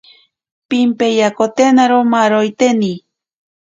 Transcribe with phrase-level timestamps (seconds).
[0.69, 2.93] Pimpeyakotenaro maaroiteni.